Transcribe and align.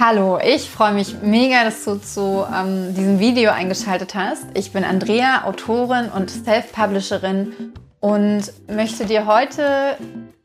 Hallo, 0.00 0.40
ich 0.44 0.68
freue 0.68 0.92
mich 0.92 1.22
mega, 1.22 1.62
dass 1.62 1.84
du 1.84 1.96
zu 2.00 2.44
ähm, 2.52 2.94
diesem 2.94 3.20
Video 3.20 3.52
eingeschaltet 3.52 4.16
hast. 4.16 4.44
Ich 4.54 4.72
bin 4.72 4.82
Andrea, 4.82 5.44
Autorin 5.44 6.06
und 6.08 6.30
Self-Publisherin 6.30 7.74
und 8.00 8.52
möchte 8.68 9.06
dir 9.06 9.26
heute 9.26 9.96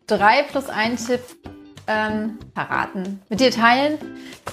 drei 0.06 0.44
plus 0.44 0.70
ein 0.70 0.98
Tipp 0.98 1.22
ähm, 1.88 2.38
verraten, 2.54 3.22
mit 3.30 3.40
dir 3.40 3.50
teilen, 3.50 3.98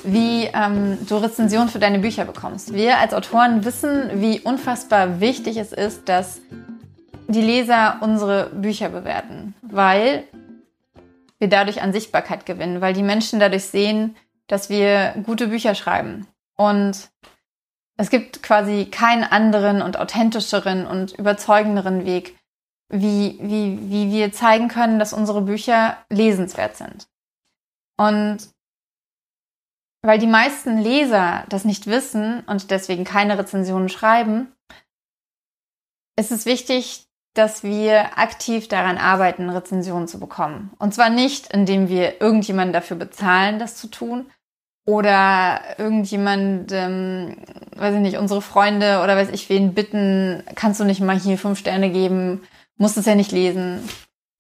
wie 0.03 0.45
ähm, 0.45 0.99
du 1.07 1.17
Rezensionen 1.17 1.69
für 1.69 1.79
deine 1.79 1.99
Bücher 1.99 2.25
bekommst. 2.25 2.73
Wir 2.73 2.99
als 2.99 3.13
Autoren 3.13 3.67
wissen, 3.67 4.23
wie 4.23 4.41
unfassbar 4.41 5.21
wichtig 5.21 5.59
es 5.59 5.73
ist, 5.73 6.09
dass 6.09 6.41
die 7.29 7.43
Leser 7.43 7.99
unsere 8.01 8.47
Bücher 8.47 8.89
bewerten, 8.89 9.55
weil 9.61 10.25
wir 11.39 11.49
dadurch 11.49 11.83
an 11.83 11.93
Sichtbarkeit 11.93 12.47
gewinnen, 12.47 12.81
weil 12.81 12.95
die 12.95 13.03
Menschen 13.03 13.41
dadurch 13.41 13.65
sehen, 13.65 14.17
dass 14.51 14.69
wir 14.69 15.15
gute 15.25 15.49
Bücher 15.49 15.75
schreiben. 15.75 16.27
Und 16.57 17.11
es 17.97 18.11
gibt 18.11 18.43
quasi 18.43 18.87
keinen 18.87 19.23
anderen 19.25 19.81
und 19.81 19.97
authentischeren 19.97 20.87
und 20.87 21.13
überzeugenderen 21.13 22.05
Weg, 22.05 22.37
wie, 22.89 23.39
wie, 23.41 23.79
wie 23.91 24.11
wir 24.11 24.33
zeigen 24.33 24.69
können, 24.69 24.99
dass 24.99 25.13
unsere 25.13 25.43
Bücher 25.43 25.99
lesenswert 26.09 26.77
sind. 26.77 27.09
Und 27.97 28.49
weil 30.03 30.19
die 30.19 30.27
meisten 30.27 30.79
Leser 30.79 31.45
das 31.49 31.65
nicht 31.65 31.87
wissen 31.87 32.41
und 32.47 32.71
deswegen 32.71 33.05
keine 33.05 33.39
Rezensionen 33.39 33.89
schreiben, 33.89 34.53
ist 36.19 36.33
es 36.33 36.45
wichtig, 36.45 37.07
dass 37.35 37.63
wir 37.63 38.19
aktiv 38.19 38.67
daran 38.67 38.99
arbeiten, 38.99 39.51
Rezensionen 39.51 40.09
zu 40.09 40.19
bekommen. 40.19 40.73
Und 40.79 40.93
zwar 40.95 41.11
nicht, 41.11 41.53
indem 41.53 41.89
wir 41.89 42.21
irgendjemanden 42.21 42.73
dafür 42.73 42.97
bezahlen, 42.97 43.61
das 43.61 43.77
zu 43.77 43.87
tun, 43.87 44.31
oder 44.91 45.61
irgendjemand, 45.79 46.73
ähm, 46.73 47.37
weiß 47.77 47.95
ich 47.95 48.01
nicht, 48.01 48.19
unsere 48.19 48.43
Freunde 48.43 49.03
oder 49.05 49.17
weiß 49.17 49.29
ich 49.31 49.49
wen 49.49 49.73
bitten, 49.73 50.43
kannst 50.57 50.81
du 50.81 50.85
nicht 50.85 51.01
mal 51.01 51.19
hier 51.19 51.39
fünf 51.39 51.61
Sterne 51.61 51.91
geben, 51.91 52.43
musst 52.77 52.97
es 52.97 53.07
ja 53.07 53.15
nicht 53.15 53.31
lesen. 53.31 53.89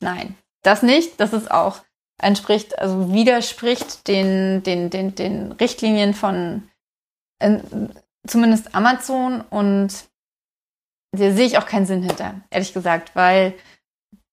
Nein, 0.00 0.34
das 0.62 0.82
nicht. 0.82 1.20
Das 1.20 1.32
ist 1.32 1.52
auch 1.52 1.82
entspricht, 2.20 2.78
also 2.80 3.12
widerspricht 3.12 4.08
den, 4.08 4.64
den, 4.64 4.90
den, 4.90 5.14
den 5.14 5.52
Richtlinien 5.52 6.14
von 6.14 6.68
äh, 7.38 7.60
zumindest 8.26 8.74
Amazon 8.74 9.42
und 9.42 9.88
da 11.12 11.30
sehe 11.32 11.46
ich 11.46 11.58
auch 11.58 11.66
keinen 11.66 11.86
Sinn 11.86 12.02
hinter, 12.02 12.34
ehrlich 12.50 12.72
gesagt, 12.72 13.14
weil 13.14 13.54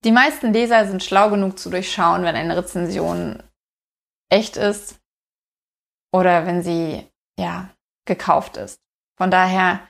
die 0.03 0.11
meisten 0.11 0.51
Leser 0.51 0.87
sind 0.87 1.03
schlau 1.03 1.29
genug 1.29 1.59
zu 1.59 1.69
durchschauen, 1.69 2.23
wenn 2.23 2.35
eine 2.35 2.57
Rezension 2.57 3.41
echt 4.29 4.57
ist 4.57 4.99
oder 6.11 6.45
wenn 6.45 6.63
sie, 6.63 7.05
ja, 7.39 7.69
gekauft 8.05 8.57
ist. 8.57 8.79
Von 9.17 9.31
daher, 9.31 9.81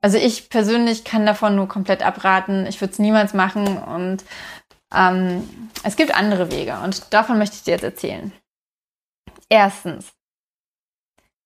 also 0.00 0.18
ich 0.18 0.50
persönlich 0.50 1.04
kann 1.04 1.26
davon 1.26 1.56
nur 1.56 1.68
komplett 1.68 2.02
abraten. 2.02 2.66
Ich 2.66 2.80
würde 2.80 2.92
es 2.92 2.98
niemals 2.98 3.34
machen 3.34 3.78
und 3.78 4.24
ähm, 4.94 5.70
es 5.82 5.96
gibt 5.96 6.14
andere 6.14 6.50
Wege 6.50 6.78
und 6.80 7.12
davon 7.12 7.38
möchte 7.38 7.56
ich 7.56 7.62
dir 7.62 7.72
jetzt 7.72 7.84
erzählen. 7.84 8.32
Erstens, 9.48 10.12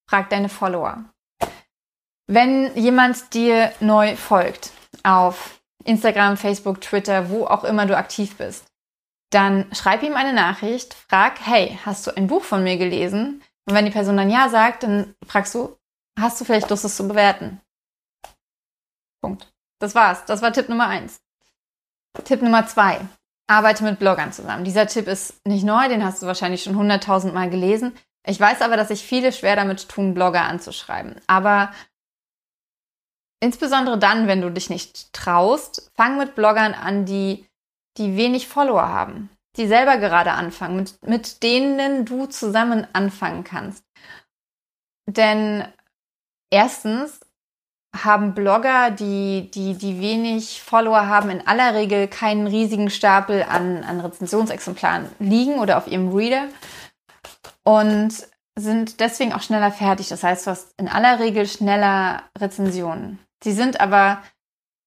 frag 0.08 0.30
deine 0.30 0.48
Follower. 0.48 1.04
Wenn 2.26 2.74
jemand 2.76 3.34
dir 3.34 3.72
neu 3.80 4.16
folgt 4.16 4.72
auf 5.02 5.60
Instagram, 5.84 6.36
Facebook, 6.36 6.80
Twitter, 6.80 7.30
wo 7.30 7.46
auch 7.46 7.64
immer 7.64 7.86
du 7.86 7.96
aktiv 7.96 8.36
bist, 8.36 8.66
dann 9.30 9.66
schreib 9.74 10.02
ihm 10.02 10.14
eine 10.14 10.32
Nachricht, 10.32 10.94
frag, 10.94 11.40
hey, 11.44 11.78
hast 11.84 12.06
du 12.06 12.16
ein 12.16 12.26
Buch 12.26 12.44
von 12.44 12.62
mir 12.62 12.76
gelesen? 12.76 13.42
Und 13.66 13.74
wenn 13.74 13.84
die 13.84 13.90
Person 13.90 14.16
dann 14.16 14.30
ja 14.30 14.48
sagt, 14.48 14.82
dann 14.82 15.14
fragst 15.26 15.54
du, 15.54 15.76
hast 16.18 16.40
du 16.40 16.44
vielleicht 16.44 16.70
Lust, 16.70 16.84
es 16.84 16.96
zu 16.96 17.06
bewerten? 17.06 17.60
Punkt. 19.22 19.52
Das 19.80 19.94
war's. 19.94 20.24
Das 20.26 20.42
war 20.42 20.52
Tipp 20.52 20.68
Nummer 20.68 20.88
eins. 20.88 21.20
Tipp 22.24 22.42
Nummer 22.42 22.66
zwei. 22.66 23.00
Arbeite 23.48 23.84
mit 23.84 23.98
Bloggern 23.98 24.32
zusammen. 24.32 24.64
Dieser 24.64 24.86
Tipp 24.86 25.06
ist 25.06 25.46
nicht 25.46 25.64
neu, 25.64 25.88
den 25.88 26.04
hast 26.04 26.22
du 26.22 26.26
wahrscheinlich 26.26 26.62
schon 26.62 26.76
hunderttausend 26.76 27.34
Mal 27.34 27.50
gelesen. 27.50 27.96
Ich 28.26 28.38
weiß 28.38 28.62
aber, 28.62 28.76
dass 28.76 28.88
sich 28.88 29.02
viele 29.02 29.32
schwer 29.32 29.56
damit 29.56 29.88
tun, 29.88 30.14
Blogger 30.14 30.42
anzuschreiben. 30.42 31.20
Aber 31.26 31.72
insbesondere 33.40 33.98
dann, 33.98 34.28
wenn 34.28 34.40
du 34.40 34.50
dich 34.50 34.70
nicht 34.70 35.12
traust, 35.12 35.90
fang 35.94 36.18
mit 36.18 36.34
Bloggern 36.34 36.74
an, 36.74 37.04
die, 37.04 37.46
die 37.96 38.16
wenig 38.16 38.48
Follower 38.48 38.88
haben 38.88 39.28
die 39.56 39.66
selber 39.66 39.98
gerade 39.98 40.32
anfangen, 40.32 40.76
mit, 40.76 41.06
mit 41.06 41.42
denen 41.42 42.04
du 42.04 42.26
zusammen 42.26 42.86
anfangen 42.92 43.44
kannst. 43.44 43.84
Denn 45.06 45.64
erstens 46.50 47.20
haben 47.94 48.34
Blogger, 48.34 48.90
die, 48.90 49.50
die, 49.50 49.74
die 49.74 50.00
wenig 50.00 50.62
Follower 50.62 51.06
haben, 51.06 51.28
in 51.28 51.46
aller 51.46 51.74
Regel 51.74 52.08
keinen 52.08 52.46
riesigen 52.46 52.88
Stapel 52.88 53.42
an, 53.42 53.84
an 53.84 54.00
Rezensionsexemplaren 54.00 55.10
liegen 55.18 55.58
oder 55.58 55.76
auf 55.76 55.86
ihrem 55.86 56.14
Reader 56.14 56.48
und 57.64 58.14
sind 58.58 59.00
deswegen 59.00 59.32
auch 59.32 59.42
schneller 59.42 59.70
fertig. 59.70 60.08
Das 60.08 60.22
heißt, 60.22 60.46
du 60.46 60.50
hast 60.50 60.74
in 60.78 60.88
aller 60.88 61.20
Regel 61.20 61.46
schneller 61.46 62.22
Rezensionen. 62.38 63.18
Sie 63.42 63.52
sind 63.52 63.80
aber 63.80 64.22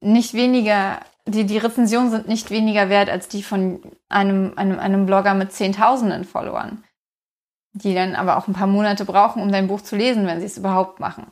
nicht 0.02 0.34
weniger 0.34 1.00
die, 1.28 1.46
die 1.46 1.58
Rezensionen 1.58 2.12
sind 2.12 2.28
nicht 2.28 2.52
weniger 2.52 2.90
wert 2.90 3.10
als 3.10 3.28
die 3.28 3.44
von 3.44 3.82
einem, 4.10 4.54
einem, 4.58 4.80
einem 4.80 5.06
Blogger 5.06 5.34
mit 5.34 5.52
Zehntausenden 5.52 6.24
Followern, 6.24 6.84
die 7.74 7.96
dann 7.96 8.16
aber 8.16 8.38
auch 8.38 8.48
ein 8.48 8.54
paar 8.54 8.68
Monate 8.68 9.06
brauchen, 9.06 9.42
um 9.42 9.52
dein 9.52 9.68
Buch 9.68 9.82
zu 9.82 9.96
lesen, 9.96 10.28
wenn 10.28 10.40
sie 10.40 10.46
es 10.46 10.58
überhaupt 10.58 11.00
machen. 11.00 11.32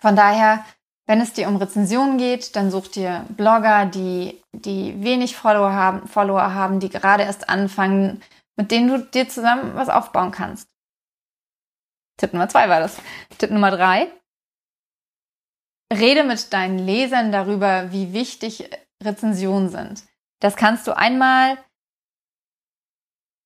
Von 0.00 0.16
daher, 0.16 0.64
wenn 1.06 1.20
es 1.20 1.32
dir 1.32 1.48
um 1.48 1.56
Rezensionen 1.56 2.18
geht, 2.18 2.56
dann 2.56 2.70
such 2.70 2.88
dir 2.88 3.26
Blogger, 3.28 3.86
die, 3.86 4.42
die 4.52 5.02
wenig 5.02 5.36
Follower 5.36 5.72
haben, 5.72 6.08
Follower 6.08 6.54
haben, 6.54 6.80
die 6.80 6.88
gerade 6.88 7.22
erst 7.22 7.48
anfangen, 7.48 8.22
mit 8.56 8.70
denen 8.70 8.88
du 8.88 8.98
dir 8.98 9.28
zusammen 9.28 9.74
was 9.74 9.88
aufbauen 9.88 10.30
kannst. 10.30 10.68
Tipp 12.16 12.32
Nummer 12.32 12.48
zwei 12.48 12.68
war 12.68 12.80
das. 12.80 12.96
Tipp 13.36 13.50
Nummer 13.50 13.70
drei. 13.70 14.10
Rede 15.92 16.24
mit 16.24 16.52
deinen 16.52 16.78
Lesern 16.78 17.30
darüber, 17.30 17.92
wie 17.92 18.12
wichtig 18.12 18.68
Rezensionen 19.02 19.68
sind. 19.68 20.04
Das 20.40 20.56
kannst 20.56 20.86
du 20.86 20.96
einmal 20.96 21.58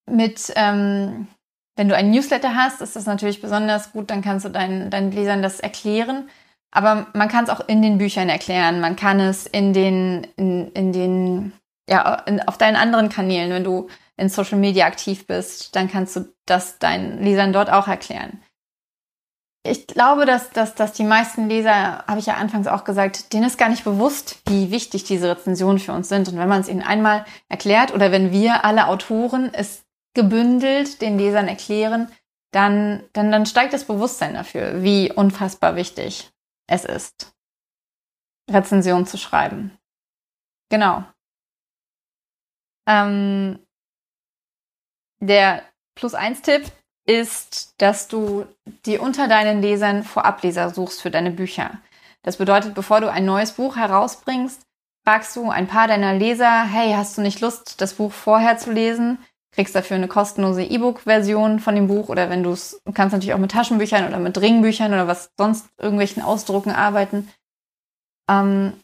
mit, 0.09 0.53
ähm, 0.57 1.29
wenn 1.77 1.89
du 1.89 1.97
ein 1.97 2.11
Newsletter 2.11 2.55
hast, 2.55 2.81
ist 2.81 2.97
das 2.97 3.07
natürlich 3.07 3.41
besonders 3.41 3.93
gut, 3.93 4.11
dann 4.11 4.23
kannst 4.23 4.45
du 4.45 4.49
deinen, 4.49 4.91
deinen 4.91 5.13
Lesern 5.13 5.43
das 5.43 5.61
erklären. 5.61 6.29
Aber 6.73 7.09
man 7.15 7.29
kann 7.29 7.45
es 7.45 7.51
auch 7.51 7.67
in 7.69 7.83
den 7.83 7.99
Büchern 7.99 8.29
erklären. 8.29 8.81
Man 8.81 8.97
kann 8.97 9.19
es 9.19 9.47
in 9.47 9.73
den, 9.73 10.27
in, 10.37 10.71
in 10.73 10.93
den, 10.93 11.53
ja, 11.89 12.15
in, 12.27 12.41
auf 12.43 12.59
deinen 12.59 12.77
anderen 12.77 13.09
Kanälen, 13.09 13.51
wenn 13.51 13.65
du 13.65 13.89
in 14.17 14.29
Social 14.29 14.59
Media 14.59 14.87
aktiv 14.87 15.27
bist, 15.27 15.75
dann 15.75 15.91
kannst 15.91 16.15
du 16.15 16.33
das 16.47 16.79
deinen 16.79 17.23
Lesern 17.23 17.53
dort 17.53 17.71
auch 17.71 17.89
erklären 17.89 18.41
ich 19.63 19.87
glaube, 19.87 20.25
dass, 20.25 20.51
dass, 20.51 20.75
dass 20.75 20.93
die 20.93 21.05
meisten 21.05 21.49
Leser, 21.49 22.05
habe 22.07 22.19
ich 22.19 22.27
ja 22.27 22.35
anfangs 22.35 22.67
auch 22.67 22.85
gesagt, 22.85 23.33
denen 23.33 23.45
ist 23.45 23.59
gar 23.59 23.69
nicht 23.69 23.85
bewusst, 23.85 24.41
wie 24.47 24.71
wichtig 24.71 25.05
diese 25.05 25.31
Rezensionen 25.31 25.79
für 25.79 25.93
uns 25.93 26.09
sind. 26.09 26.29
Und 26.29 26.39
wenn 26.39 26.49
man 26.49 26.63
es 26.63 26.69
ihnen 26.69 26.83
einmal 26.83 27.27
erklärt 27.49 27.93
oder 27.93 28.11
wenn 28.11 28.33
wir 28.33 28.65
alle 28.65 28.87
Autoren 28.87 29.53
es 29.53 29.85
gebündelt 30.15 31.03
den 31.03 31.19
Lesern 31.19 31.47
erklären, 31.47 32.11
dann, 32.53 33.05
dann, 33.13 33.31
dann 33.31 33.47
steigt 33.47 33.75
das 33.75 33.85
Bewusstsein 33.85 34.35
dafür, 34.35 34.83
wie 34.83 35.13
unfassbar 35.13 35.77
wichtig 35.77 36.31
es 36.67 36.85
ist, 36.85 37.35
Rezensionen 38.51 39.07
zu 39.07 39.19
schreiben. 39.19 39.77
Genau. 40.71 41.05
Ähm, 42.89 43.65
der 45.21 45.63
Plus-1-Tipp 45.97 46.73
ist, 47.11 47.75
dass 47.79 48.07
du 48.07 48.47
dir 48.87 49.03
unter 49.03 49.27
deinen 49.27 49.61
Lesern 49.61 50.05
Vorableser 50.05 50.71
suchst 50.71 51.03
für 51.03 51.11
deine 51.11 51.33
Bücher. 51.33 51.73
Das 52.23 52.37
bedeutet, 52.37 52.75
bevor 52.75 53.01
du 53.01 53.11
ein 53.11 53.25
neues 53.25 53.53
Buch 53.53 53.77
herausbringst, 53.77 54.63
fragst 55.05 55.35
du 55.35 55.51
ein 55.51 55.67
paar 55.67 55.89
deiner 55.89 56.15
Leser, 56.15 56.63
hey, 56.63 56.93
hast 56.93 57.19
du 57.19 57.23
nicht 57.23 57.41
Lust, 57.41 57.81
das 57.81 57.95
Buch 57.95 58.13
vorher 58.13 58.59
zu 58.59 58.71
lesen? 58.71 59.19
Kriegst 59.53 59.75
dafür 59.75 59.97
eine 59.97 60.07
kostenlose 60.07 60.63
E-Book-Version 60.63 61.59
von 61.59 61.75
dem 61.75 61.89
Buch 61.89 62.09
oder 62.09 62.31
wenn 62.31 62.45
du 62.45 62.53
es, 62.53 62.81
kannst 62.95 63.13
natürlich 63.13 63.35
auch 63.35 63.39
mit 63.39 63.51
Taschenbüchern 63.51 64.07
oder 64.07 64.21
mit 64.21 64.41
Ringbüchern 64.41 64.93
oder 64.93 65.09
was 65.09 65.33
sonst 65.37 65.67
irgendwelchen 65.79 66.23
Ausdrucken 66.23 66.71
arbeiten. 66.71 67.29
Ähm, 68.31 68.75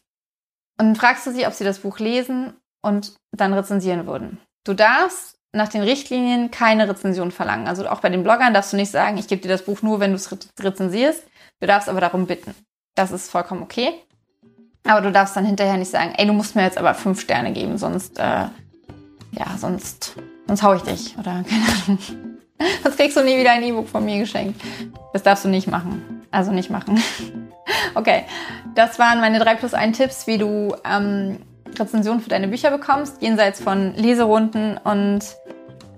und 0.81 0.99
fragst 0.99 1.26
du 1.26 1.31
sie, 1.31 1.46
ob 1.46 1.52
sie 1.52 1.64
das 1.64 1.79
Buch 1.79 2.00
lesen 2.00 2.55
und 2.82 3.14
dann 3.31 3.55
rezensieren 3.55 4.06
würden. 4.06 4.40
Du 4.64 4.75
darfst 4.75 5.35
nach 5.56 5.69
den 5.69 5.82
Richtlinien 5.82 6.50
keine 6.50 6.88
Rezension 6.88 7.31
verlangen. 7.31 7.67
Also 7.67 7.88
auch 7.88 8.00
bei 8.00 8.08
den 8.08 8.23
Bloggern 8.23 8.55
darfst 8.55 8.73
du 8.73 8.76
nicht 8.76 8.91
sagen, 8.91 9.19
ich 9.19 9.29
gebe 9.29 9.43
dir 9.43 9.49
das 9.49 9.64
Buch 9.64 9.82
nur, 9.82 10.00
wenn 10.00 10.11
du 10.11 10.17
es 10.17 10.31
rezensierst. 10.61 11.23
Du 11.61 11.67
darfst 11.67 11.88
aber 11.88 12.00
darum 12.00 12.26
bitten. 12.26 12.55
Das 12.94 13.11
ist 13.11 13.31
vollkommen 13.31 13.62
okay. 13.62 13.93
Aber 14.87 15.00
du 15.00 15.11
darfst 15.11 15.37
dann 15.37 15.44
hinterher 15.44 15.76
nicht 15.76 15.91
sagen, 15.91 16.14
ey, 16.17 16.26
du 16.26 16.32
musst 16.32 16.55
mir 16.55 16.62
jetzt 16.62 16.79
aber 16.79 16.94
fünf 16.94 17.20
Sterne 17.20 17.53
geben, 17.53 17.76
sonst, 17.76 18.19
äh, 18.19 18.23
ja, 18.23 19.58
sonst, 19.58 20.14
sonst 20.47 20.62
hau 20.62 20.75
ich 20.75 20.82
dich 20.82 21.17
oder 21.19 21.44
keine 21.49 21.64
Ahnung. 21.87 21.99
Sonst 22.82 22.97
kriegst 22.97 23.17
du 23.17 23.23
nie 23.23 23.37
wieder 23.37 23.53
ein 23.53 23.62
E-Book 23.62 23.88
von 23.88 24.05
mir 24.05 24.19
geschenkt. 24.19 24.61
Das 25.12 25.23
darfst 25.23 25.44
du 25.44 25.49
nicht 25.49 25.67
machen. 25.67 26.23
Also 26.31 26.53
nicht 26.53 26.70
machen. 26.70 27.03
Okay, 27.94 28.25
das 28.75 28.99
waren 28.99 29.20
meine 29.20 29.41
3 29.41 29.56
plus 29.56 29.75
1 29.75 29.97
Tipps, 29.97 30.26
wie 30.26 30.38
du 30.38 30.76
ähm, 30.85 31.38
Rezensionen 31.78 32.20
für 32.20 32.28
deine 32.28 32.49
Bücher 32.49 32.70
bekommst, 32.70 33.23
jenseits 33.23 33.61
von 33.61 33.94
Leserunden 33.94 34.78
und 34.82 35.20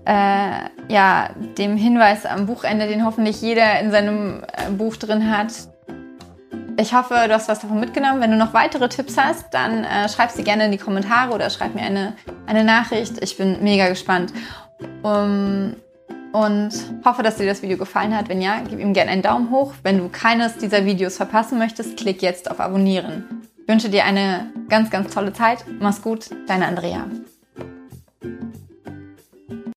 äh, 0.05 0.69
ja, 0.89 1.31
dem 1.59 1.77
Hinweis 1.77 2.25
am 2.25 2.47
Buchende, 2.47 2.89
den 2.89 3.05
hoffentlich 3.05 3.43
jeder 3.43 3.79
in 3.81 3.91
seinem 3.91 4.43
äh, 4.43 4.71
Buch 4.71 4.97
drin 4.97 5.31
hat. 5.31 5.53
Ich 6.81 6.95
hoffe, 6.95 7.15
du 7.27 7.35
hast 7.35 7.49
was 7.49 7.61
davon 7.61 7.81
mitgenommen. 7.81 8.21
Wenn 8.21 8.31
du 8.31 8.37
noch 8.37 8.55
weitere 8.55 8.89
Tipps 8.89 9.19
hast, 9.19 9.53
dann 9.53 9.85
äh, 9.85 10.09
schreib 10.09 10.31
sie 10.31 10.45
gerne 10.45 10.67
in 10.67 10.73
die 10.73 10.79
Kommentare 10.79 11.35
oder 11.35 11.51
schreib 11.51 11.75
mir 11.75 11.83
eine, 11.83 12.15
eine 12.47 12.65
Nachricht. 12.65 13.23
Ich 13.23 13.37
bin 13.37 13.63
mega 13.63 13.89
gespannt. 13.89 14.33
Um, 15.03 15.75
und 16.33 16.71
hoffe, 17.05 17.23
dass 17.23 17.37
dir 17.37 17.47
das 17.47 17.63
Video 17.63 17.77
gefallen 17.77 18.17
hat. 18.17 18.29
Wenn 18.29 18.41
ja, 18.41 18.61
gib 18.69 18.79
ihm 18.79 18.93
gerne 18.93 19.11
einen 19.11 19.23
Daumen 19.23 19.51
hoch. 19.51 19.73
Wenn 19.83 19.99
du 19.99 20.09
keines 20.09 20.57
dieser 20.57 20.85
Videos 20.85 21.17
verpassen 21.17 21.59
möchtest, 21.59 21.97
klick 21.97 22.23
jetzt 22.23 22.51
auf 22.51 22.61
Abonnieren. 22.61 23.38
Wünsche 23.69 23.91
dir 23.91 24.07
eine 24.07 24.51
ganz, 24.71 24.89
ganz 24.89 25.13
tolle 25.15 25.35
Zeit. 25.35 25.63
Mach's 25.79 26.01
gut, 26.01 26.31
deine 26.47 26.67
Andrea. 26.67 27.05